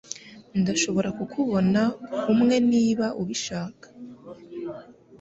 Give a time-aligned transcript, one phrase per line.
[0.61, 1.81] Ndashobora kukubona
[2.33, 3.87] umwe niba ubishaka